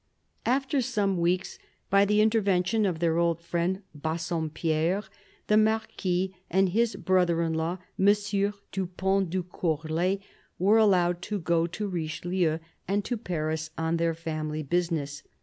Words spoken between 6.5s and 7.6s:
his brother in